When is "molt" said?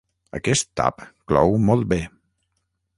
1.67-1.89